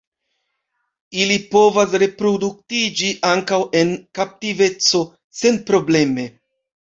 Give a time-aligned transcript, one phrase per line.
[1.23, 5.03] Ili povas reproduktiĝi ankaŭ en kaptiveco
[5.43, 6.27] senprobleme.